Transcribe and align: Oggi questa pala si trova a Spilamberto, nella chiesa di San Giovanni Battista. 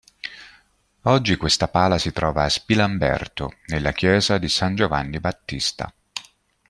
Oggi 1.03 1.35
questa 1.37 1.67
pala 1.67 1.99
si 1.99 2.11
trova 2.11 2.45
a 2.45 2.49
Spilamberto, 2.49 3.53
nella 3.67 3.91
chiesa 3.91 4.39
di 4.39 4.49
San 4.49 4.73
Giovanni 4.73 5.19
Battista. 5.19 5.93